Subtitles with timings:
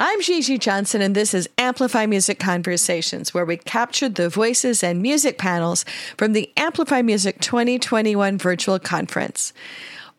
[0.00, 5.02] I'm Gigi Johnson, and this is Amplify Music Conversations, where we captured the voices and
[5.02, 5.84] music panels
[6.16, 9.52] from the Amplify Music 2021 virtual conference.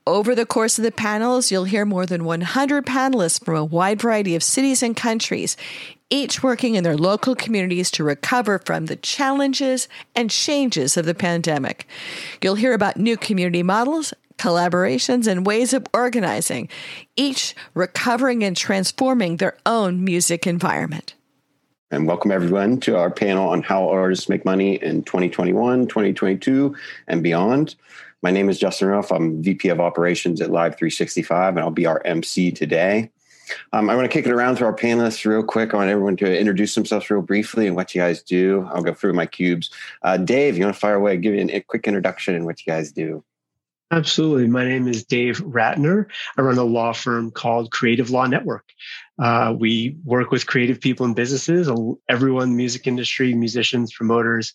[0.06, 4.02] Over the course of the panels, you'll hear more than 100 panelists from a wide
[4.02, 5.56] variety of cities and countries,
[6.10, 11.16] each working in their local communities to recover from the challenges and changes of the
[11.16, 11.88] pandemic.
[12.44, 16.70] You'll hear about new community models collaborations, and ways of organizing,
[17.16, 21.14] each recovering and transforming their own music environment.
[21.92, 26.76] And welcome everyone to our panel on how artists make money in 2021, 2022,
[27.08, 27.76] and beyond.
[28.22, 29.12] My name is Justin Ruff.
[29.12, 33.10] I'm VP of Operations at Live 365, and I'll be our MC today.
[33.74, 35.74] Um, I want to kick it around to our panelists real quick.
[35.74, 38.68] I want everyone to introduce themselves real briefly and what you guys do.
[38.72, 39.70] I'll go through my cubes.
[40.04, 41.18] Uh, Dave, you want to fire away?
[41.18, 43.24] Give you a quick introduction and what you guys do.
[43.92, 44.48] Absolutely.
[44.48, 46.06] My name is Dave Ratner.
[46.38, 48.70] I run a law firm called Creative Law Network.
[49.18, 51.70] Uh, we work with creative people and businesses,
[52.08, 54.54] everyone, music industry, musicians, promoters,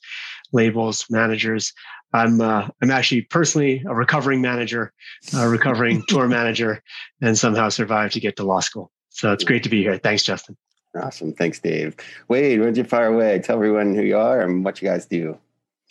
[0.53, 1.73] labels, managers.
[2.13, 4.93] I'm uh, I'm actually personally a recovering manager,
[5.37, 6.81] a recovering tour manager,
[7.21, 8.93] and somehow survived to get to law school.
[9.09, 9.99] So it's great to be here.
[9.99, 10.57] Thanks, Justin.
[10.97, 11.33] Awesome.
[11.33, 11.97] Thanks, Dave.
[12.29, 13.41] Wade, why don't you fire away?
[13.41, 15.37] Tell everyone who you are and what you guys do.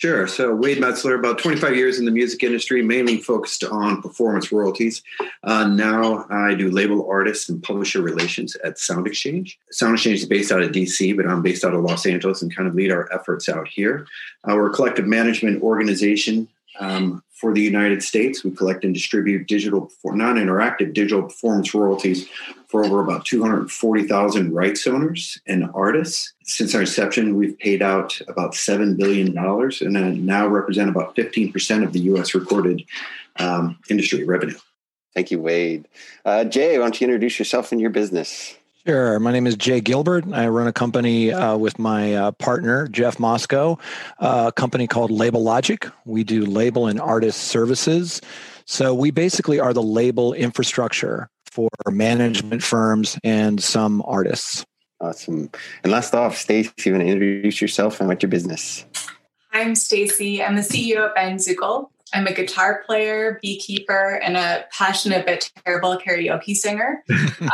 [0.04, 0.28] Sure.
[0.28, 5.02] So Wade Metzler, about 25 years in the music industry, mainly focused on performance royalties.
[5.46, 9.58] Uh, now I do label artists and publisher relations at Sound Exchange.
[9.72, 12.54] Sound Exchange is based out of DC, but I'm based out of Los Angeles and
[12.54, 14.06] kind of lead our efforts out here.
[14.44, 18.44] Uh, we're a collective management organization um, for the United States.
[18.44, 22.28] We collect and distribute digital, non-interactive digital performance royalties
[22.68, 26.34] for over about 240,000 rights owners and artists.
[26.44, 31.94] Since our inception, we've paid out about $7 billion and now represent about 15% of
[31.94, 32.34] the U.S.
[32.34, 32.84] recorded
[33.38, 34.58] um, industry revenue.
[35.14, 35.88] Thank you, Wade.
[36.26, 38.56] Uh, Jay, why don't you introduce yourself and your business?
[38.86, 39.18] Sure.
[39.18, 40.26] My name is Jay Gilbert.
[40.34, 43.80] I run a company uh, with my uh, partner, Jeff Moskow,
[44.20, 45.88] uh, a company called Label Logic.
[46.04, 48.20] We do label and artist services.
[48.66, 54.66] So we basically are the label infrastructure for management firms and some artists.
[55.00, 55.50] Awesome.
[55.84, 58.84] And last off, Stacy, you want to introduce yourself and what's your business?
[59.54, 60.44] I'm Stacy.
[60.44, 61.90] I'm the CEO of Bandzoogle.
[62.14, 67.02] I'm a guitar player, beekeeper, and a passionate but terrible karaoke singer.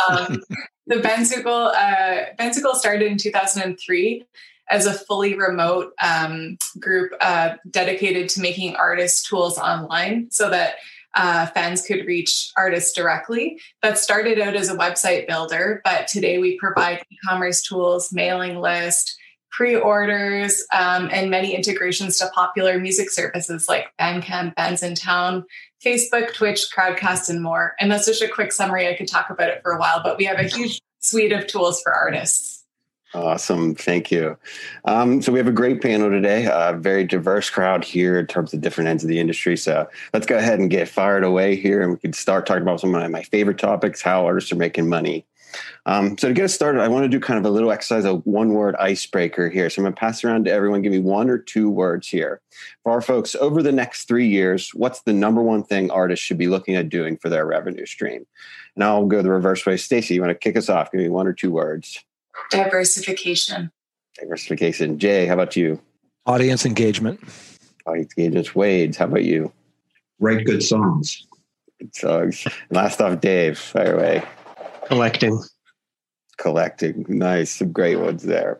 [0.09, 0.41] Um,
[0.89, 4.25] the Bandzoogle, uh, Bandzoogle started in 2003
[4.71, 10.75] as a fully remote um, group uh, dedicated to making artist tools online so that
[11.15, 13.59] uh, fans could reach artists directly.
[13.81, 18.59] That started out as a website builder, but today we provide e commerce tools, mailing
[18.59, 19.15] list,
[19.51, 25.43] pre orders, um, and many integrations to popular music services like Bandcamp, Bandsintown,
[25.83, 27.75] Facebook, Twitch, Crowdcast, and more.
[27.79, 28.87] And that's just a quick summary.
[28.87, 31.47] I could talk about it for a while, but we have a huge suite of
[31.47, 32.59] tools for artists.
[33.13, 33.73] Awesome.
[33.73, 34.37] Thank you.
[34.85, 38.53] Um, so we have a great panel today, a very diverse crowd here in terms
[38.53, 39.57] of different ends of the industry.
[39.57, 42.81] So let's go ahead and get fired away here and we can start talking about
[42.81, 45.25] some of my favorite topics, how artists are making money.
[45.85, 48.05] Um, so to get us started, I want to do kind of a little exercise,
[48.05, 49.69] a one word icebreaker here.
[49.69, 52.41] So I'm going to pass around to everyone, give me one or two words here.
[52.83, 56.37] For our folks, over the next three years, what's the number one thing artists should
[56.37, 58.25] be looking at doing for their revenue stream?
[58.75, 59.77] And I'll go the reverse way.
[59.77, 60.91] Stacy, you want to kick us off?
[60.91, 62.03] Give me one or two words.
[62.51, 63.71] Diversification.
[64.19, 64.99] Diversification.
[64.99, 65.81] Jay, how about you?
[66.25, 67.19] Audience engagement.
[67.85, 68.55] Audience engagement.
[68.55, 69.51] Wade, how about you?
[70.19, 71.25] Write good songs.
[71.79, 72.45] Good songs.
[72.45, 74.23] And last off, Dave, fire away.
[74.89, 75.41] Collecting.
[76.37, 77.05] Collecting.
[77.07, 77.51] Nice.
[77.51, 78.59] Some great ones there.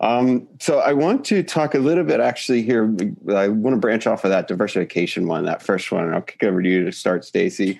[0.00, 2.92] Um, so I want to talk a little bit actually here.
[3.32, 6.42] I want to branch off of that diversification one, that first one, and I'll kick
[6.42, 7.78] over to you to start, Stacy.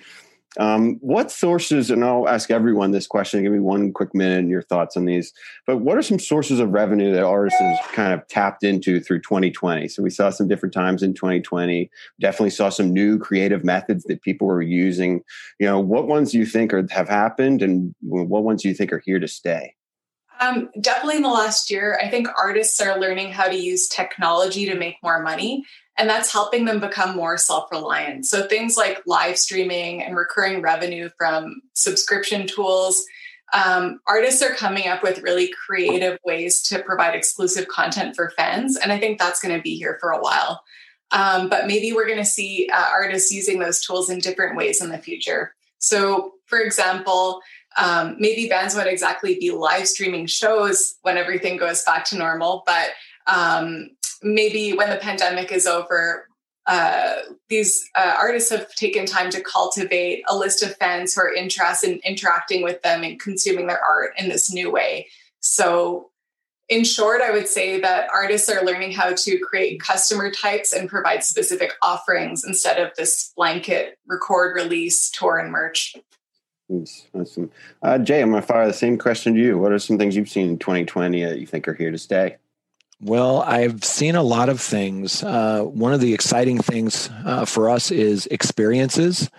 [0.57, 4.49] Um, what sources, and I'll ask everyone this question, give me one quick minute and
[4.49, 5.31] your thoughts on these,
[5.67, 9.19] but what are some sources of revenue that artists have kind of tapped into through
[9.21, 9.87] 2020?
[9.87, 14.23] So we saw some different times in 2020, definitely saw some new creative methods that
[14.23, 15.21] people were using.
[15.59, 18.75] You know, what ones do you think are, have happened and what ones do you
[18.75, 19.75] think are here to stay?
[20.39, 24.65] Um, definitely in the last year, I think artists are learning how to use technology
[24.67, 25.65] to make more money.
[25.97, 28.25] And that's helping them become more self reliant.
[28.25, 33.03] So things like live streaming and recurring revenue from subscription tools.
[33.53, 38.77] Um, artists are coming up with really creative ways to provide exclusive content for fans.
[38.77, 40.63] And I think that's going to be here for a while.
[41.11, 44.81] Um, but maybe we're going to see uh, artists using those tools in different ways
[44.81, 45.53] in the future.
[45.79, 47.41] So, for example,
[47.79, 52.63] um, maybe bands won't exactly be live streaming shows when everything goes back to normal,
[52.65, 52.89] but
[53.27, 53.89] um,
[54.21, 56.27] maybe when the pandemic is over,
[56.67, 57.15] uh,
[57.47, 61.89] these uh, artists have taken time to cultivate a list of fans who are interested
[61.89, 65.07] in interacting with them and consuming their art in this new way.
[65.39, 66.11] So,
[66.67, 70.87] in short, I would say that artists are learning how to create customer types and
[70.87, 75.95] provide specific offerings instead of this blanket record, release, tour, and merch.
[76.69, 77.51] Awesome.
[77.81, 79.57] Uh, Jay, I'm going to fire the same question to you.
[79.57, 82.37] What are some things you've seen in 2020 that you think are here to stay?
[83.01, 85.23] Well, I've seen a lot of things.
[85.23, 89.29] Uh, one of the exciting things uh, for us is experiences.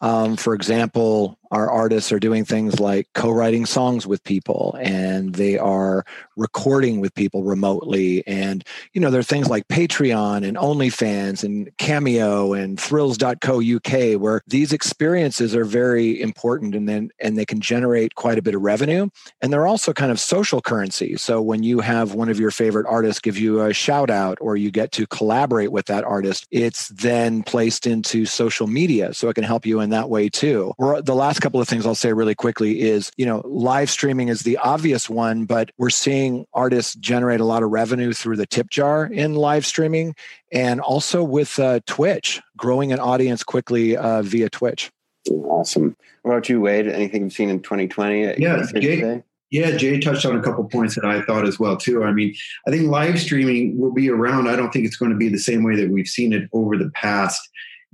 [0.00, 5.58] Um, for example, our artists are doing things like co-writing songs with people and they
[5.58, 6.04] are
[6.36, 8.26] recording with people remotely.
[8.26, 14.20] And you know there are things like patreon and onlyfans and cameo and thrills.co uk
[14.20, 18.54] where these experiences are very important and then and they can generate quite a bit
[18.54, 19.08] of revenue.
[19.40, 21.16] And they're also kind of social currency.
[21.16, 24.56] So when you have one of your favorite artists give you a shout out or
[24.56, 29.12] you get to collaborate with that artist it's then placed into social media.
[29.14, 30.72] So it can help you in that way too.
[30.78, 34.28] Or the last couple of things I'll say really quickly is, you know, live streaming
[34.28, 38.46] is the obvious one, but we're seeing artists generate a lot of revenue through the
[38.46, 40.14] tip jar in live streaming
[40.52, 44.90] and also with uh, Twitch, growing an audience quickly uh, via Twitch.
[45.30, 45.96] Awesome.
[46.22, 46.88] What about you, Wade?
[46.88, 48.36] Anything you've seen in 2020?
[48.38, 52.02] Yeah, Jay, yeah, Jay touched on a couple points that I thought as well too.
[52.02, 52.34] I mean,
[52.66, 54.48] I think live streaming will be around.
[54.48, 56.76] I don't think it's going to be the same way that we've seen it over
[56.76, 57.40] the past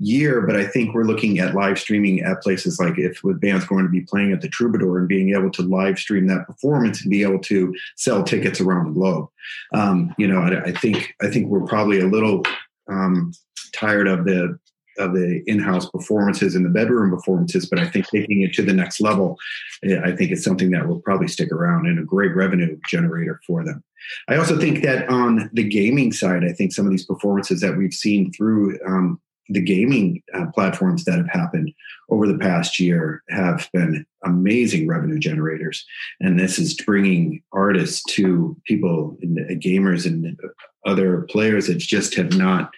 [0.01, 3.67] year, but I think we're looking at live streaming at places like if with bands
[3.67, 7.03] going to be playing at the Troubadour and being able to live stream that performance
[7.03, 9.29] and be able to sell tickets around the globe.
[9.75, 12.43] Um, you know, I, I, think I think we're probably a little
[12.89, 13.33] um,
[13.73, 14.59] tired of the
[14.99, 18.73] of the in-house performances and the bedroom performances, but I think taking it to the
[18.73, 19.39] next level,
[19.85, 23.41] eh, I think it's something that will probably stick around and a great revenue generator
[23.47, 23.83] for them.
[24.29, 27.79] I also think that on the gaming side, I think some of these performances that
[27.79, 29.21] we've seen through um,
[29.51, 31.73] the gaming uh, platforms that have happened
[32.09, 35.85] over the past year have been amazing revenue generators.
[36.21, 40.39] And this is bringing artists to people and uh, gamers and
[40.87, 42.73] other players that just have not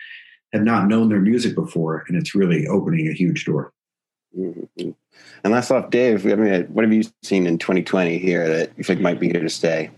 [0.52, 2.04] have not known their music before.
[2.08, 3.72] And it's really opening a huge door.
[4.36, 4.92] Mm-hmm.
[5.44, 8.82] and last off dave I mean, what have you seen in 2020 here that you
[8.82, 9.90] think might be here to stay?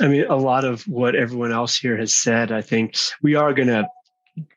[0.00, 3.52] I mean, a lot of what everyone else here has said, I think we are
[3.52, 3.88] going to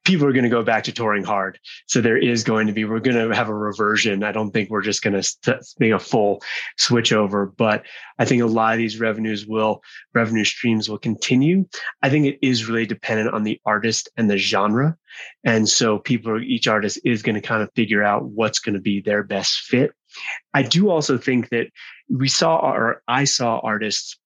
[0.03, 1.59] people are going to go back to touring hard.
[1.88, 4.24] So there is going to be, we're going to have a reversion.
[4.24, 6.41] I don't think we're just going to make a full
[6.77, 7.83] switch over, but
[8.19, 9.81] I think a lot of these revenues will,
[10.13, 11.65] revenue streams will continue.
[12.01, 14.97] I think it is really dependent on the artist and the genre.
[15.44, 18.81] And so people, each artist is going to kind of figure out what's going to
[18.81, 19.91] be their best fit.
[20.53, 21.68] I do also think that
[22.09, 24.18] we saw, or I saw artists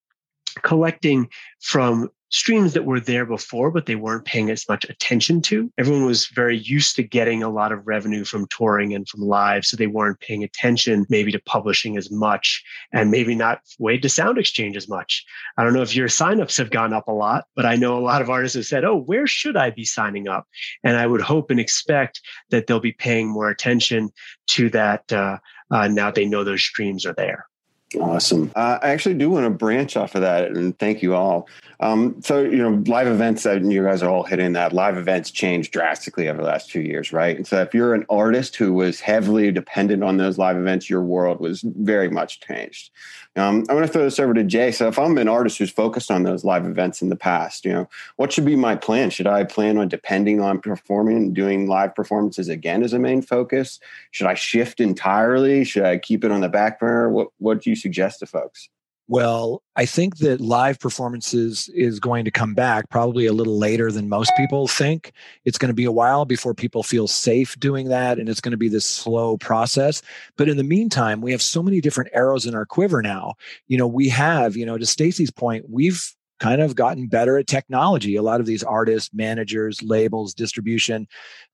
[0.57, 1.30] collecting
[1.62, 5.71] from streams that were there before, but they weren't paying as much attention to.
[5.77, 9.65] Everyone was very used to getting a lot of revenue from touring and from live,
[9.65, 14.09] so they weren't paying attention maybe to publishing as much and maybe not Wade to
[14.09, 15.25] Sound Exchange as much.
[15.57, 18.00] I don't know if your signups have gone up a lot, but I know a
[18.00, 20.45] lot of artists have said, oh, where should I be signing up?
[20.83, 24.09] And I would hope and expect that they'll be paying more attention
[24.48, 25.38] to that uh,
[25.71, 27.48] uh, now they know those streams are there.
[27.95, 28.51] Awesome.
[28.54, 31.48] Uh, I actually do want to branch off of that and thank you all.
[31.80, 34.74] Um, so, you know, live events, that you guys are all hitting that.
[34.74, 37.38] Live events changed drastically over the last two years, right?
[37.38, 41.01] And so, if you're an artist who was heavily dependent on those live events, your
[41.01, 42.92] world was very much changed.
[43.38, 44.72] Um, I'm going to throw this over to Jay.
[44.72, 47.71] So, if I'm an artist who's focused on those live events in the past, you
[47.71, 49.11] know, what should be my plan?
[49.11, 53.21] Should I plan on depending on performing and doing live performances again as a main
[53.21, 53.80] focus?
[54.11, 55.64] Should I shift entirely?
[55.64, 57.09] Should I keep it on the back burner?
[57.09, 58.69] What What do you suggest to folks?
[59.09, 63.90] Well, I think that live performances is going to come back probably a little later
[63.90, 65.14] than most people think.
[65.45, 68.52] It's going to be a while before people feel safe doing that, and it's going
[68.52, 70.02] to be this slow process.
[70.35, 73.35] But in the meantime, we have so many different arrows in our quiver now.
[73.68, 77.47] You know, we have, you know, to Stacy's point, we've kind of gotten better at
[77.47, 78.16] technology.
[78.16, 81.07] A lot of these artists, managers, labels, distribution,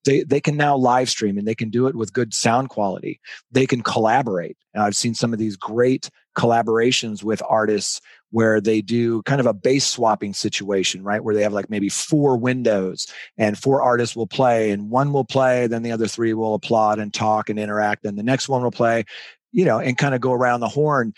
[0.05, 3.22] they, they can now live stream and they can do it with good sound quality.
[3.51, 4.57] They can collaborate.
[4.75, 9.53] I've seen some of these great collaborations with artists where they do kind of a
[9.53, 11.23] bass swapping situation, right?
[11.23, 15.25] Where they have like maybe four windows and four artists will play and one will
[15.25, 18.05] play, then the other three will applaud and talk and interact.
[18.05, 19.05] And the next one will play,
[19.51, 21.13] you know, and kind of go around the horn.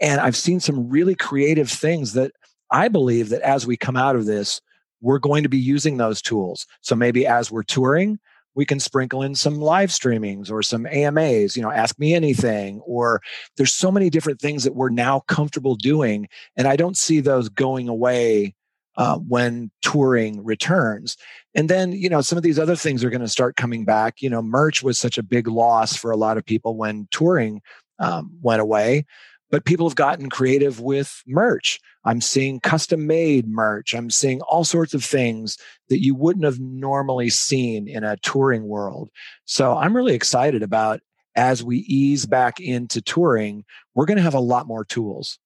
[0.00, 2.32] And I've seen some really creative things that
[2.70, 4.60] I believe that as we come out of this,
[5.00, 6.66] we're going to be using those tools.
[6.82, 8.18] So maybe as we're touring,
[8.58, 12.80] we can sprinkle in some live streamings or some AMAs, you know, ask me anything.
[12.80, 13.22] Or
[13.56, 16.28] there's so many different things that we're now comfortable doing.
[16.56, 18.56] And I don't see those going away
[18.96, 21.16] uh, when touring returns.
[21.54, 24.20] And then, you know, some of these other things are going to start coming back.
[24.20, 27.62] You know, merch was such a big loss for a lot of people when touring
[28.00, 29.06] um, went away,
[29.50, 31.80] but people have gotten creative with merch.
[32.04, 33.94] I'm seeing custom made merch.
[33.94, 38.64] I'm seeing all sorts of things that you wouldn't have normally seen in a touring
[38.64, 39.10] world.
[39.44, 41.00] So I'm really excited about
[41.36, 43.64] as we ease back into touring,
[43.94, 45.38] we're going to have a lot more tools.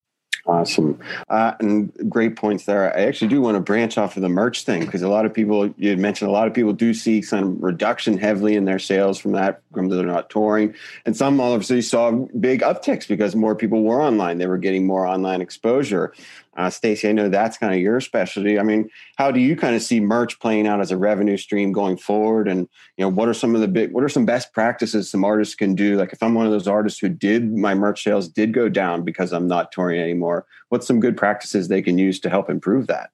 [0.44, 0.98] Awesome.
[1.28, 2.92] Uh, and great points there.
[2.96, 5.32] I actually do want to branch off of the merch thing because a lot of
[5.32, 9.18] people, you mentioned a lot of people do see some reduction heavily in their sales
[9.18, 10.74] from that, from they're not touring.
[11.06, 14.38] And some obviously saw big upticks because more people were online.
[14.38, 16.12] They were getting more online exposure.
[16.54, 18.58] Uh, Stacy, I know that's kind of your specialty.
[18.58, 21.72] I mean, how do you kind of see merch playing out as a revenue stream
[21.72, 22.46] going forward?
[22.46, 22.68] And
[22.98, 25.54] you know, what are some of the big, what are some best practices some artists
[25.54, 25.96] can do?
[25.96, 29.02] Like, if I'm one of those artists who did my merch sales did go down
[29.02, 32.86] because I'm not touring anymore, what's some good practices they can use to help improve
[32.88, 33.10] that?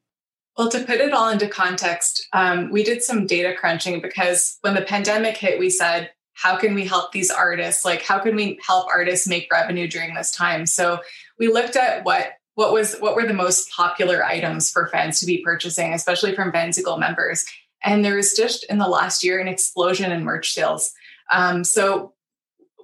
[0.56, 4.74] Well, to put it all into context, um, we did some data crunching because when
[4.74, 7.84] the pandemic hit, we said, how can we help these artists?
[7.84, 10.66] Like, how can we help artists make revenue during this time?
[10.66, 11.00] So
[11.38, 15.26] we looked at what what was what were the most popular items for fans to
[15.26, 17.44] be purchasing, especially from Bandzoogle members.
[17.84, 20.92] And there was just in the last year an explosion in merch sales.
[21.32, 22.14] Um, so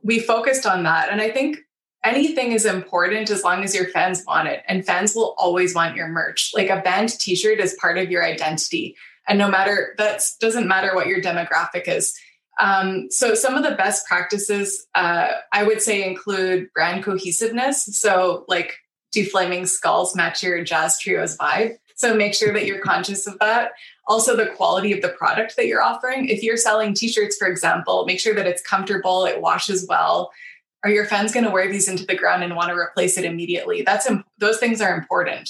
[0.05, 1.59] we focused on that, and I think
[2.05, 5.97] anything is important as long as your fans want it, and fans will always want
[5.97, 6.53] your merch.
[6.55, 8.95] Like a band T-shirt is part of your identity,
[9.27, 12.17] and no matter that doesn't matter what your demographic is.
[12.61, 17.87] Um, so some of the best practices uh, I would say include brand cohesiveness.
[17.87, 18.79] So like
[19.15, 21.77] do flaming skulls match your jazz trio's vibe?
[21.97, 23.73] So make sure that you're conscious of that.
[24.07, 26.29] Also, the quality of the product that you're offering.
[26.29, 30.31] If you're selling t-shirts, for example, make sure that it's comfortable, it washes well.
[30.83, 33.25] Are your fans going to wear these into the ground and want to replace it
[33.25, 33.83] immediately?
[33.83, 34.07] That's
[34.39, 35.49] those things are important.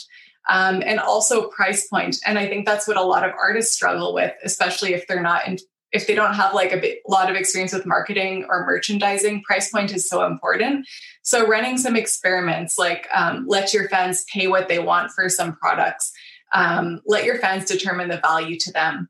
[0.49, 2.19] Um, and also price point.
[2.27, 5.49] And I think that's what a lot of artists struggle with, especially if they're not
[5.49, 5.59] in,
[5.95, 9.71] if they don't have like a bit, lot of experience with marketing or merchandising, price
[9.71, 10.87] point is so important.
[11.23, 15.55] So running some experiments, like um, let your fans pay what they want for some
[15.55, 16.13] products.
[16.53, 19.09] Um, let your fans determine the value to them.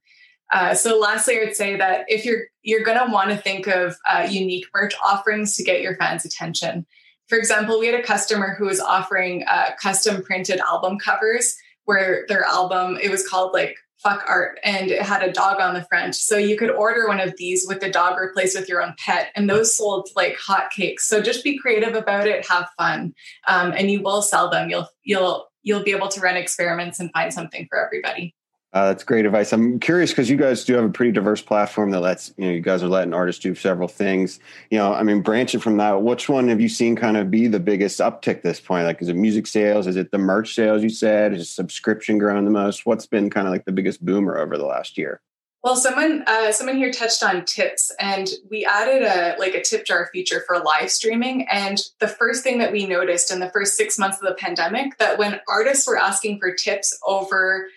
[0.52, 3.66] Uh, so lastly, I would say that if you're you're going to want to think
[3.66, 6.86] of uh, unique merch offerings to get your fans' attention.
[7.28, 12.24] For example, we had a customer who was offering uh, custom printed album covers where
[12.28, 15.84] their album it was called like fuck art and it had a dog on the
[15.84, 16.14] front.
[16.14, 19.32] So you could order one of these with the dog replaced with your own pet,
[19.34, 21.00] and those sold like hotcakes.
[21.00, 23.14] So just be creative about it, have fun,
[23.48, 24.70] um, and you will sell them.
[24.70, 28.34] You'll you'll you'll be able to run experiments and find something for everybody.
[28.74, 29.52] Uh, that's great advice.
[29.52, 32.50] I'm curious because you guys do have a pretty diverse platform that lets you know
[32.50, 34.40] you guys are letting artists do several things.
[34.68, 37.46] You know, I mean, branching from that, which one have you seen kind of be
[37.46, 38.84] the biggest uptick this point?
[38.84, 39.86] Like, is it music sales?
[39.86, 40.82] Is it the merch sales?
[40.82, 42.84] You said is subscription growing the most?
[42.84, 45.20] What's been kind of like the biggest boomer over the last year?
[45.62, 49.86] Well, someone uh, someone here touched on tips, and we added a like a tip
[49.86, 51.46] jar feature for live streaming.
[51.48, 54.98] And the first thing that we noticed in the first six months of the pandemic
[54.98, 57.68] that when artists were asking for tips over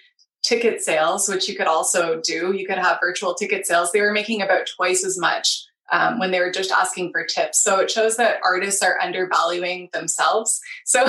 [0.48, 2.54] ticket sales, which you could also do.
[2.54, 3.92] You could have virtual ticket sales.
[3.92, 7.62] They were making about twice as much um, when they were just asking for tips.
[7.62, 10.60] So it shows that artists are undervaluing themselves.
[10.86, 11.06] So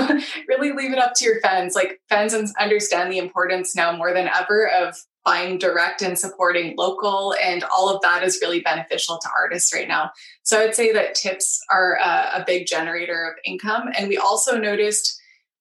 [0.48, 1.76] really leave it up to your fans.
[1.76, 7.34] Like fans understand the importance now more than ever of buying direct and supporting local
[7.40, 10.10] and all of that is really beneficial to artists right now
[10.42, 14.16] so i would say that tips are a, a big generator of income and we
[14.16, 15.20] also noticed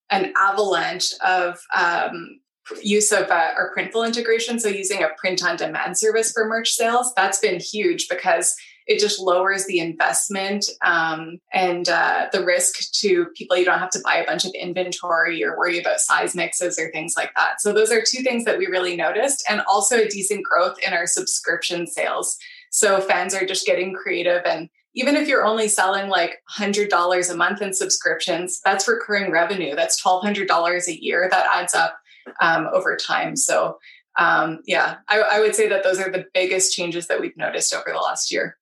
[0.09, 2.39] an avalanche of um,
[2.81, 4.59] use of uh, our printful integration.
[4.59, 8.55] So using a print on demand service for merch sales that's been huge because
[8.87, 13.89] it just lowers the investment um, and uh, the risk to people you don't have
[13.91, 17.59] to buy a bunch of inventory or worry about size mixes or things like that.
[17.59, 20.93] So those are two things that we really noticed and also a decent growth in
[20.93, 22.37] our subscription sales.
[22.71, 27.37] So fans are just getting creative and even if you're only selling like $100 a
[27.37, 29.75] month in subscriptions that's recurring revenue.
[29.75, 31.99] That's $1200 a year that adds up
[32.41, 33.35] um, over time.
[33.35, 33.77] So,
[34.17, 37.73] um, yeah, I, I would say that those are the biggest changes that we've noticed
[37.73, 38.57] over the last year.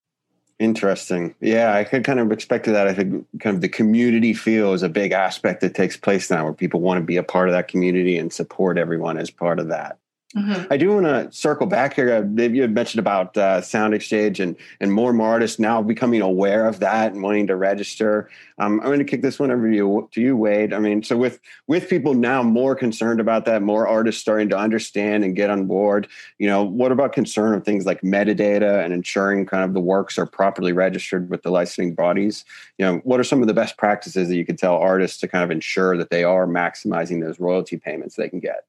[0.57, 1.35] Interesting.
[1.41, 2.87] Yeah, I could kind of expect that.
[2.87, 6.45] I think kind of the community feel is a big aspect that takes place now
[6.45, 9.59] where people want to be a part of that community and support everyone as part
[9.59, 9.97] of that.
[10.35, 10.73] Mm-hmm.
[10.73, 12.13] I do want to circle back here.
[12.13, 15.81] Uh, you had mentioned about uh, Sound Exchange and and more and more artists now
[15.81, 18.29] becoming aware of that and wanting to register.
[18.57, 20.73] Um, I'm going to kick this one over to you, to you, Wade.
[20.73, 24.57] I mean, so with with people now more concerned about that, more artists starting to
[24.57, 26.09] understand and get on board.
[26.37, 30.17] You know, what about concern of things like metadata and ensuring kind of the works
[30.17, 32.43] are properly registered with the licensing bodies?
[32.77, 35.29] You know, what are some of the best practices that you could tell artists to
[35.29, 38.65] kind of ensure that they are maximizing those royalty payments they can get?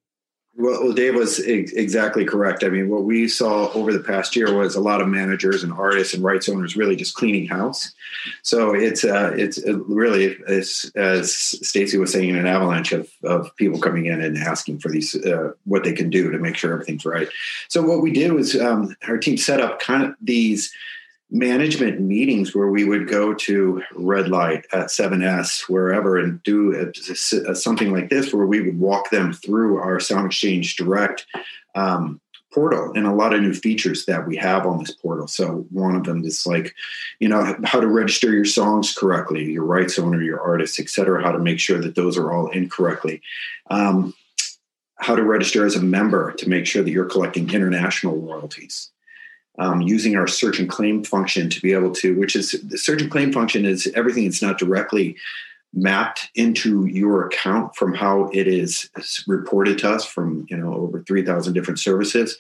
[0.59, 2.65] Well, Dave was ex- exactly correct.
[2.65, 5.71] I mean, what we saw over the past year was a lot of managers and
[5.71, 7.93] artists and rights owners really just cleaning house.
[8.43, 13.81] So it's uh, it's really as, as Stacy was saying, an avalanche of, of people
[13.81, 17.05] coming in and asking for these uh, what they can do to make sure everything's
[17.05, 17.29] right.
[17.69, 20.73] So what we did was um, our team set up kind of these
[21.31, 27.51] management meetings where we would go to red light at 7s wherever and do a,
[27.51, 31.27] a, something like this where we would walk them through our sound exchange direct
[31.75, 32.21] um,
[32.53, 35.27] portal and a lot of new features that we have on this portal.
[35.27, 36.75] So one of them is like
[37.19, 41.33] you know how to register your songs correctly your rights owner your artist etc how
[41.33, 43.21] to make sure that those are all in correctly
[43.71, 44.15] um,
[44.99, 48.91] how to register as a member to make sure that you're collecting international royalties
[49.59, 53.03] um, using our search and claim function to be able to, which is the search
[53.03, 55.17] and claim function is everything that's not directly
[55.75, 58.89] mapped into your account from how it is
[59.27, 62.39] reported to us from you know over 3000 different services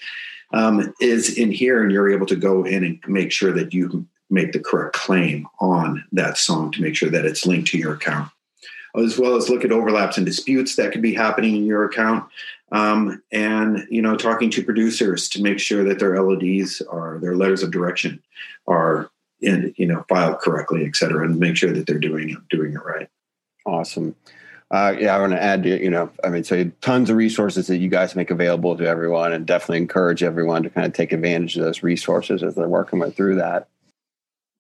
[0.54, 4.06] um, is in here and you're able to go in and make sure that you
[4.30, 7.94] make the correct claim on that song to make sure that it's linked to your
[7.94, 8.30] account.
[8.96, 12.28] As well as look at overlaps and disputes that could be happening in your account
[12.72, 17.36] um, and you know talking to producers to make sure that their LODs are their
[17.36, 18.22] letters of direction
[18.66, 22.38] are in you know filed correctly, et cetera, and make sure that they're doing it
[22.50, 23.08] doing it right.
[23.64, 24.14] Awesome.
[24.70, 27.76] Uh, yeah, I want to add, you know, I mean, so tons of resources that
[27.76, 31.56] you guys make available to everyone, and definitely encourage everyone to kind of take advantage
[31.56, 33.68] of those resources as they're working through that.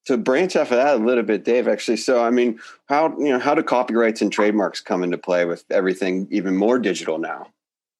[0.04, 3.30] To branch off of that a little bit, Dave, actually, so I mean, how you
[3.30, 7.48] know how do copyrights and trademarks come into play with everything even more digital now?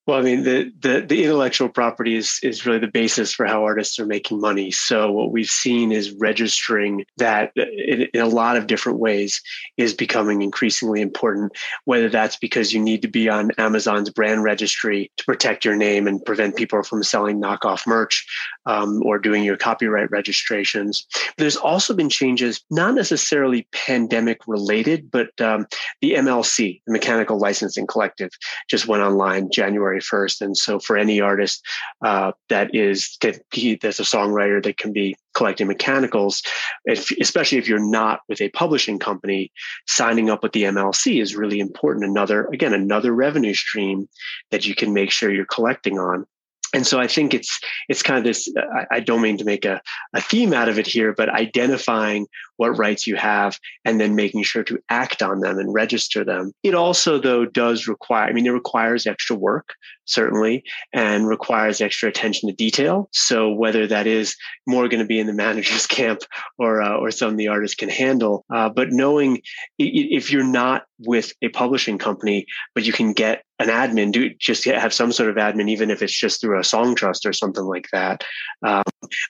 [0.07, 3.65] Well, I mean, the, the, the intellectual property is is really the basis for how
[3.65, 4.71] artists are making money.
[4.71, 9.43] So what we've seen is registering that in, in, a lot of different ways
[9.77, 11.57] is becoming increasingly important.
[11.87, 16.07] Whether that's because you need to be on Amazon's brand registry to protect your name
[16.07, 18.25] and prevent people from selling knockoff merch,
[18.67, 21.05] um, or doing your copyright registrations.
[21.37, 25.67] There's also been changes, not necessarily pandemic related, but um,
[26.01, 28.31] the MLC, the Mechanical Licensing Collective,
[28.69, 30.41] just went online January January 1st.
[30.41, 31.65] And so for any artist
[32.05, 36.43] uh, that is, that's a songwriter that can be collecting mechanicals,
[36.85, 39.53] if, especially if you're not with a publishing company,
[39.87, 42.05] signing up with the MLC is really important.
[42.05, 44.09] Another, again, another revenue stream
[44.51, 46.27] that you can make sure you're collecting on
[46.75, 48.49] and so I think it's it's kind of this.
[48.57, 49.81] I, I, don't mean to make a,
[50.15, 52.27] a theme out of it here, but identifying
[52.57, 56.53] what rights you have and then making sure to act on them and register them.
[56.63, 58.29] It also, though, does require.
[58.29, 59.75] I mean, it requires extra work
[60.07, 63.09] certainly, and requires extra attention to detail.
[63.13, 66.21] So whether that is more going to be in the manager's camp
[66.59, 69.43] or uh, or some the artists can handle, uh, but knowing
[69.79, 74.65] if you're not with a publishing company, but you can get an admin, do just
[74.65, 77.89] have some sort of admin, even if it's just through a Songtrust or something like
[77.93, 78.23] that.
[78.63, 78.83] Um,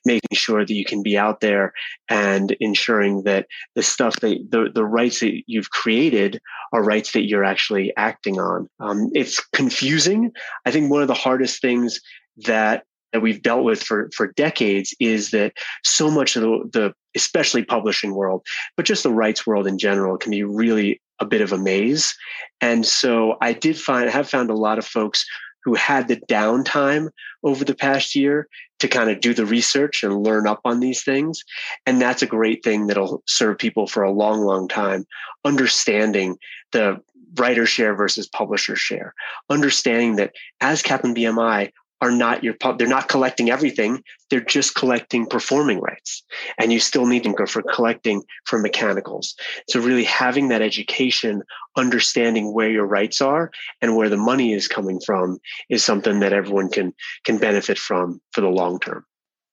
[0.05, 1.73] making sure that you can be out there
[2.09, 6.41] and ensuring that the stuff that the, the rights that you've created
[6.73, 8.69] are rights that you're actually acting on.
[8.81, 10.33] Um, it's confusing.
[10.65, 12.01] I think one of the hardest things
[12.39, 15.53] that that we've dealt with for for decades is that
[15.85, 18.45] so much of the, the especially publishing world,
[18.77, 22.15] but just the rights world in general can be really a bit of a maze.
[22.61, 25.25] And so I did find, I have found a lot of folks
[25.65, 27.11] who had the downtime
[27.43, 28.49] over the past year
[28.79, 31.43] to kind of do the research and learn up on these things.
[31.87, 35.07] And that's a great thing that'll serve people for a long, long time.
[35.45, 36.39] Understanding
[36.73, 37.01] the
[37.35, 39.13] writer share versus publisher share,
[39.51, 44.75] understanding that ASCAP and BMI, are not your pub they're not collecting everything they're just
[44.75, 46.23] collecting performing rights.
[46.59, 49.35] And you still need to go for collecting for mechanicals.
[49.69, 51.43] So really having that education
[51.77, 56.33] understanding where your rights are and where the money is coming from is something that
[56.33, 56.93] everyone can
[57.25, 59.05] can benefit from for the long term.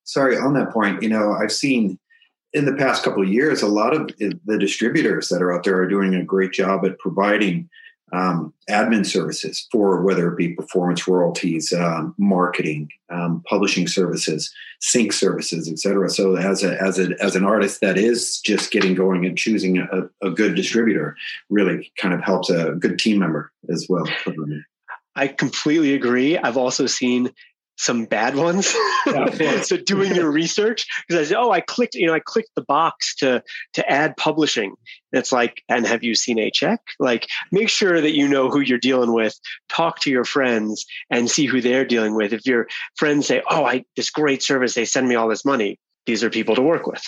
[0.06, 1.98] Sorry on that point you know i've seen
[2.52, 5.78] in the past couple of years a lot of the distributors that are out there
[5.78, 7.70] are doing a great job at providing
[8.14, 15.12] um, admin services for whether it be performance royalties, um, marketing, um, publishing services, sync
[15.12, 16.10] services, etc.
[16.10, 19.80] So as a, as a, as an artist that is just getting going and choosing
[19.80, 21.18] a, a good distributor
[21.50, 24.06] really kind of helps a good team member as well.
[25.16, 26.38] I completely agree.
[26.38, 27.32] I've also seen
[27.78, 28.74] some bad ones.
[29.06, 32.52] Yeah, so doing your research because I said, oh, I clicked, you know, I clicked
[32.56, 34.76] the box to to add publishing.
[35.12, 36.80] And it's like, and have you seen a check?
[37.00, 39.38] Like, make sure that you know who you're dealing with.
[39.70, 42.34] Talk to your friends and see who they're dealing with.
[42.34, 45.80] If your friends say, oh, I this great service, they send me all this money.
[46.06, 47.04] These are people to work with.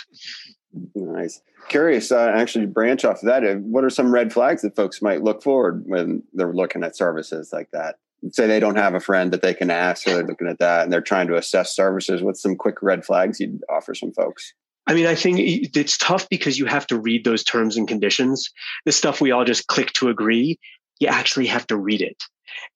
[0.94, 1.42] Nice.
[1.70, 3.44] Curious, uh, actually, branch off of that.
[3.44, 6.96] Uh, what are some red flags that folks might look forward when they're looking at
[6.96, 7.96] services like that?
[8.32, 10.84] Say they don't have a friend that they can ask, so they're looking at that
[10.84, 12.22] and they're trying to assess services.
[12.22, 14.54] What's some quick red flags you'd offer some folks?
[14.88, 18.52] I mean, I think it's tough because you have to read those terms and conditions.
[18.86, 20.60] The stuff we all just click to agree,
[21.00, 22.24] you actually have to read it.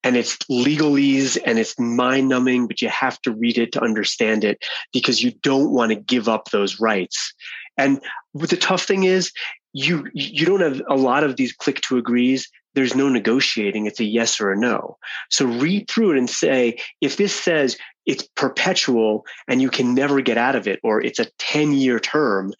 [0.03, 4.43] And it's legalese and it's mind numbing, but you have to read it to understand
[4.43, 4.57] it
[4.91, 7.33] because you don't want to give up those rights.
[7.77, 8.01] And
[8.33, 9.31] the tough thing is
[9.73, 12.49] you, you don't have a lot of these click to agrees.
[12.75, 13.85] There's no negotiating.
[13.85, 14.97] It's a yes or a no.
[15.29, 20.21] So read through it and say, if this says it's perpetual and you can never
[20.21, 22.53] get out of it, or it's a 10 year term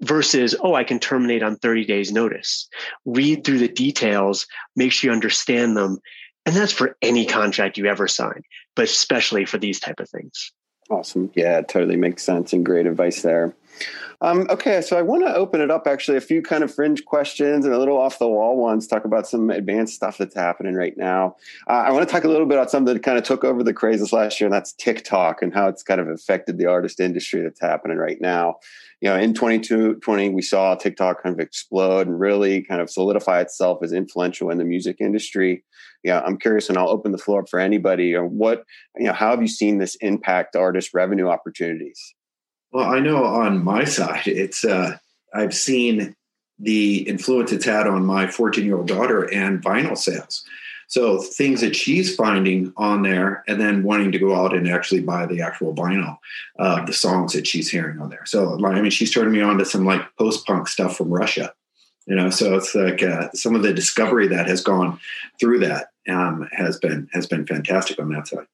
[0.00, 2.68] versus, oh, I can terminate on 30 days notice.
[3.04, 5.98] Read through the details, make sure you understand them.
[6.44, 8.42] And that's for any contract you ever sign,
[8.74, 10.52] but especially for these type of things.
[10.90, 11.30] Awesome.
[11.34, 13.54] Yeah, totally makes sense and great advice there.
[14.22, 17.04] Um, okay, so I want to open it up actually a few kind of fringe
[17.04, 20.74] questions and a little off the wall ones, talk about some advanced stuff that's happening
[20.74, 21.34] right now.
[21.68, 23.64] Uh, I want to talk a little bit about something that kind of took over
[23.64, 27.00] the crazes last year, and that's TikTok and how it's kind of affected the artist
[27.00, 28.56] industry that's happening right now.
[29.00, 33.40] You know, in 2020, we saw TikTok kind of explode and really kind of solidify
[33.40, 35.64] itself as influential in the music industry.
[36.04, 38.12] Yeah, I'm curious, and I'll open the floor up for anybody.
[38.12, 38.64] Know, what,
[38.96, 42.14] you know, how have you seen this impact artist revenue opportunities?
[42.72, 44.96] Well, I know on my side, it's uh,
[45.34, 46.16] I've seen
[46.58, 50.44] the influence it's had on my 14 year old daughter and vinyl sales.
[50.86, 55.00] So things that she's finding on there, and then wanting to go out and actually
[55.00, 56.18] buy the actual vinyl,
[56.58, 58.26] uh, the songs that she's hearing on there.
[58.26, 61.54] So I mean, she's turning me on to some like post punk stuff from Russia.
[62.06, 64.98] You know, so it's like uh, some of the discovery that has gone
[65.38, 68.46] through that um, has been has been fantastic on that side.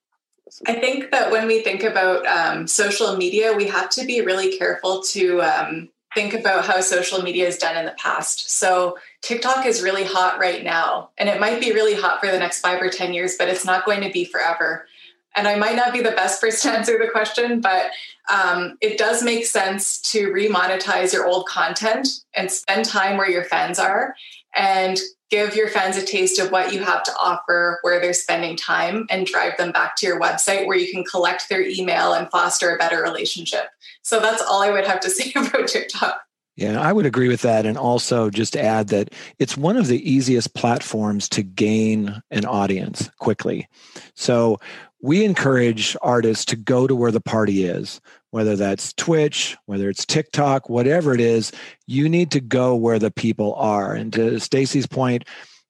[0.66, 4.56] I think that when we think about um, social media, we have to be really
[4.56, 8.50] careful to um, think about how social media is done in the past.
[8.50, 12.38] So TikTok is really hot right now, and it might be really hot for the
[12.38, 14.86] next five or 10 years, but it's not going to be forever.
[15.36, 17.90] And I might not be the best person to answer the question, but
[18.30, 23.44] um, it does make sense to remonetize your old content and spend time where your
[23.44, 24.14] fans are
[24.54, 24.98] and
[25.30, 29.06] give your fans a taste of what you have to offer where they're spending time
[29.10, 32.74] and drive them back to your website where you can collect their email and foster
[32.74, 33.64] a better relationship.
[34.02, 36.22] So that's all I would have to say about TikTok.
[36.56, 37.66] Yeah, I would agree with that.
[37.66, 43.08] And also just add that it's one of the easiest platforms to gain an audience
[43.20, 43.68] quickly.
[44.14, 44.58] So
[45.00, 50.04] we encourage artists to go to where the party is, whether that's Twitch, whether it's
[50.04, 51.52] TikTok, whatever it is,
[51.86, 53.94] you need to go where the people are.
[53.94, 55.24] And to Stacy's point,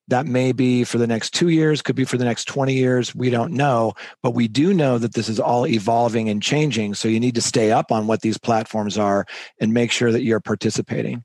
[0.08, 3.14] that may be for the next two years, could be for the next 20 years.
[3.14, 3.92] We don't know,
[4.22, 6.94] but we do know that this is all evolving and changing.
[6.94, 9.26] So you need to stay up on what these platforms are
[9.60, 11.24] and make sure that you're participating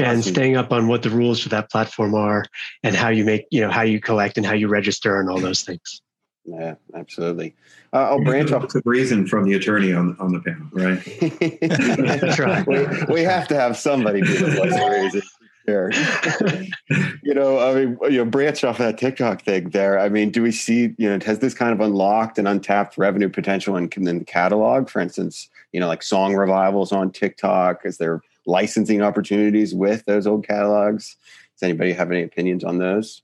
[0.00, 2.44] and staying up on what the rules for that platform are
[2.82, 5.38] and how you make you know how you collect and how you register and all
[5.38, 6.00] those things
[6.44, 7.54] yeah, absolutely.
[7.92, 8.68] Uh, I'll branch off.
[8.68, 12.20] the reason from the attorney on on the panel, right?
[12.20, 12.66] That's right.
[12.66, 15.22] We, we, have to have somebody do the voice reason.
[15.68, 15.92] Sure.
[17.22, 19.98] you know, I mean, you know, branch off that TikTok thing there.
[19.98, 23.28] I mean, do we see, you know, has this kind of unlocked and untapped revenue
[23.28, 24.88] potential in, in the catalog?
[24.88, 27.82] For instance, you know, like song revivals on TikTok?
[27.84, 31.16] Is there licensing opportunities with those old catalogs?
[31.54, 33.22] Does anybody have any opinions on those?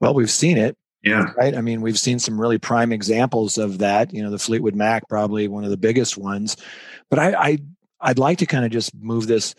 [0.00, 0.78] Well, we've seen it.
[1.04, 1.32] Yeah.
[1.36, 1.54] Right.
[1.54, 4.12] I mean, we've seen some really prime examples of that.
[4.12, 6.56] You know, the Fleetwood Mac, probably one of the biggest ones.
[7.10, 7.58] But I, I
[8.00, 9.54] I'd like to kind of just move this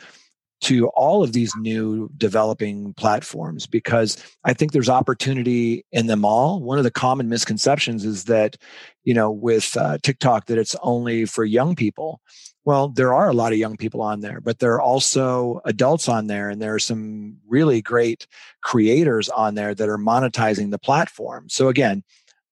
[0.65, 6.59] to all of these new developing platforms because I think there's opportunity in them all.
[6.59, 8.57] One of the common misconceptions is that,
[9.03, 12.19] you know, with uh, TikTok, that it's only for young people.
[12.63, 16.09] Well, there are a lot of young people on there, but there are also adults
[16.09, 18.25] on there, and there are some really great
[18.63, 21.47] creators on there that are monetizing the platform.
[21.47, 22.03] So, again,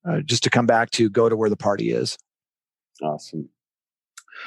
[0.08, 2.16] uh, just to come back to go to where the party is.
[3.02, 3.50] Awesome.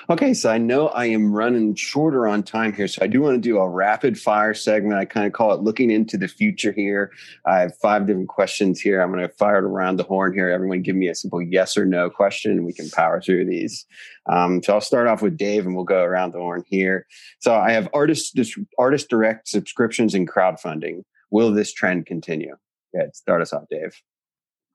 [0.08, 3.34] Okay, so I know I am running shorter on time here, so I do want
[3.34, 4.98] to do a rapid fire segment.
[4.98, 7.12] I kind of call it looking into the future here.
[7.44, 9.00] I have five different questions here.
[9.00, 10.48] I'm going to fire it around the horn here.
[10.48, 13.84] Everyone give me a simple yes or no question, and we can power through these.
[14.30, 17.06] Um, so I'll start off with Dave, and we'll go around the horn here.
[17.40, 18.38] So I have artist
[18.78, 21.02] artist direct subscriptions and crowdfunding.
[21.30, 22.56] Will this trend continue?
[22.94, 24.00] Yeah, start us off, Dave.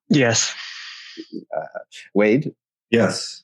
[0.10, 0.53] Yes.
[1.55, 1.79] Uh,
[2.13, 2.53] Wade.
[2.89, 3.43] Yes.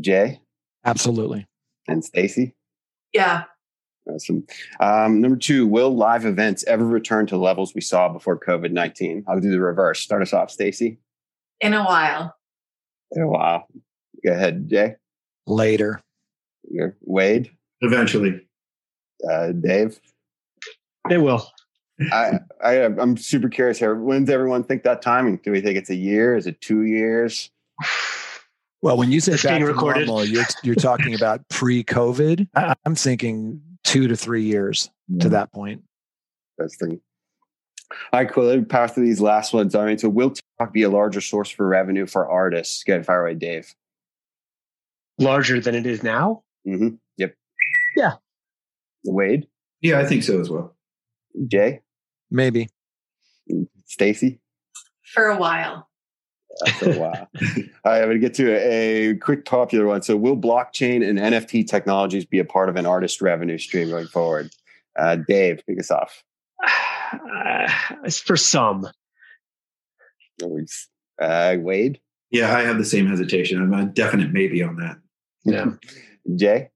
[0.00, 0.40] Jay.
[0.88, 1.46] Absolutely.
[1.86, 2.54] And Stacy?
[3.12, 3.44] Yeah.
[4.10, 4.46] Awesome.
[4.80, 9.24] Um, number two, will live events ever return to levels we saw before COVID 19?
[9.28, 10.00] I'll do the reverse.
[10.00, 10.98] Start us off, Stacy.
[11.60, 12.34] In a while.
[13.12, 13.66] In a while.
[14.24, 14.94] Go ahead, Jay.
[15.46, 16.00] Later.
[16.70, 17.50] You're Wade.
[17.82, 18.46] Eventually.
[19.30, 20.00] Uh, Dave.
[21.10, 21.46] They will.
[22.12, 23.94] I, I I'm super curious here.
[23.94, 25.36] When does everyone think that timing?
[25.44, 26.34] Do we think it's a year?
[26.34, 27.50] Is it two years?
[28.82, 30.06] Well, when you say It's back being to recorded.
[30.06, 32.48] normal, you're you're talking about pre-COVID.
[32.54, 35.82] I- I'm thinking two to three years to that point.
[36.58, 37.00] That's the.
[38.12, 38.44] All right, cool.
[38.44, 39.74] Let me pass to these last ones.
[39.74, 42.84] I mean, so will TikTok be a larger source for revenue for artists?
[42.84, 43.74] Get fire away, Dave.
[45.18, 46.42] Larger than it is now.
[46.66, 46.96] Mm-hmm.
[47.16, 47.34] Yep.
[47.96, 48.12] Yeah.
[49.04, 49.46] Wade,
[49.80, 50.76] Yeah, I think so as well.
[51.46, 51.80] Jay,
[52.30, 52.68] Maybe.
[53.86, 54.38] Stacy.
[55.14, 55.88] For a while.
[56.66, 57.12] After a while.
[57.12, 60.02] All right, I'm going to get to a, a quick popular one.
[60.02, 64.08] So, will blockchain and NFT technologies be a part of an artist revenue stream going
[64.08, 64.50] forward?
[64.98, 66.24] Uh, Dave, pick us off.
[66.64, 67.68] Uh,
[68.04, 68.88] it's for some.
[71.20, 73.60] Uh, Wade, Yeah, I have the same hesitation.
[73.60, 74.98] I'm a definite maybe on that.
[75.44, 75.72] Yeah.
[76.36, 76.70] Jay,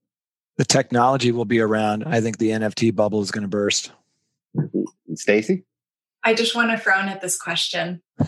[0.56, 2.04] The technology will be around.
[2.04, 3.92] I think the NFT bubble is going to burst.
[5.14, 5.64] Stacy.
[6.24, 8.02] I just want to frown at this question.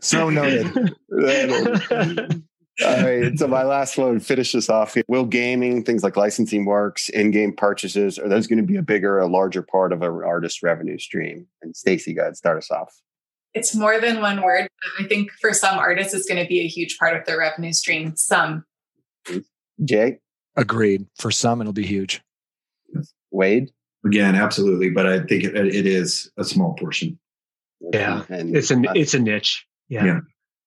[0.00, 0.66] So noted.
[2.84, 3.38] All right.
[3.38, 4.96] So my last one, finish this off.
[5.06, 9.18] Will gaming, things like licensing works, in-game purchases, are those going to be a bigger,
[9.18, 11.46] a larger part of an artist revenue stream?
[11.62, 12.92] And Stacy, go ahead, start us off.
[13.54, 14.68] It's more than one word.
[14.98, 17.72] I think for some artists, it's going to be a huge part of their revenue
[17.72, 18.16] stream.
[18.16, 18.64] Some.
[19.84, 20.18] Jay,
[20.56, 21.06] Agreed.
[21.18, 22.22] For some, it'll be huge.
[23.30, 23.70] Wade.
[24.06, 27.18] Again, absolutely, but I think it, it is a small portion.
[27.80, 28.22] Yeah.
[28.28, 29.66] And It's a uh, it's a niche.
[29.88, 30.04] Yeah.
[30.04, 30.20] Yeah.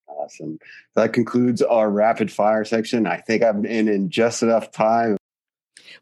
[0.07, 0.59] awesome.
[0.95, 3.07] That concludes our rapid fire section.
[3.07, 5.17] I think I'm in in just enough time.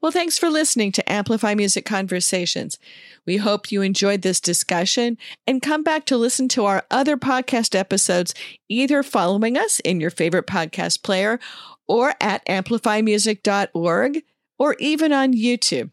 [0.02, 2.78] Well, thanks for listening to Amplify Music Conversations.
[3.26, 7.73] We hope you enjoyed this discussion and come back to listen to our other podcast
[7.73, 8.36] episodes,
[8.69, 11.39] either following us in your favorite podcast player
[11.88, 14.23] or at amplifymusic.org
[14.60, 15.91] or even on YouTube.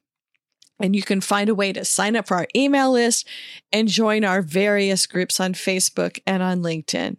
[0.84, 3.26] And you can find a way to sign up for our email list
[3.72, 7.16] and join our various groups on Facebook and on LinkedIn.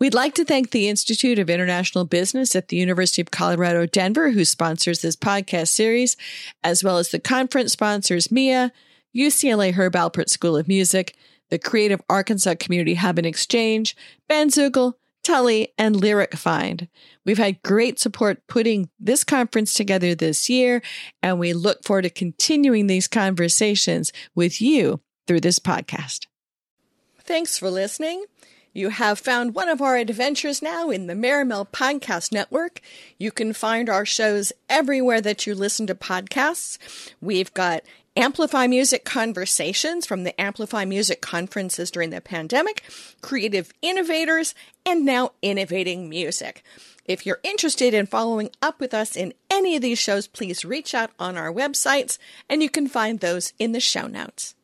[0.00, 4.32] We'd like to thank the Institute of International Business at the University of Colorado, Denver,
[4.32, 6.16] who sponsors this podcast series,
[6.64, 8.72] as well as the conference sponsors MIA,
[9.14, 11.14] UCLA Herb Alpert School of Music,
[11.48, 13.96] the Creative Arkansas Community Hub and Exchange,
[14.28, 16.88] Bandzoogle, Tully, and LyricFind.
[17.24, 20.82] We've had great support putting this conference together this year,
[21.22, 26.26] and we look forward to continuing these conversations with you through this podcast.
[27.20, 28.24] Thanks for listening.
[28.72, 32.80] You have found one of our adventures now in the Maremel Podcast Network.
[33.18, 36.78] You can find our shows everywhere that you listen to podcasts.
[37.20, 37.82] We've got
[38.16, 42.82] Amplify Music Conversations from the Amplify Music conferences during the pandemic,
[43.20, 44.52] Creative Innovators,
[44.84, 46.64] and now Innovating Music.
[47.04, 50.92] If you're interested in following up with us in any of these shows, please reach
[50.92, 52.18] out on our websites,
[52.48, 54.56] and you can find those in the show notes.